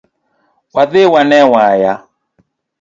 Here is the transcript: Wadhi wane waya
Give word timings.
Wadhi 0.75 1.01
wane 1.13 1.39
waya 1.53 1.93